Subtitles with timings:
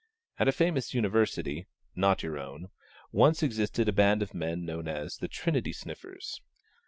[0.39, 2.69] At a famous University (not your own)
[3.11, 6.41] once existed a band of men known as 'The Trinity Sniffers.'